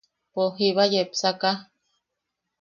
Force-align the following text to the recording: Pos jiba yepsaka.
Pos 0.33 0.49
jiba 0.57 0.83
yepsaka. 0.93 1.51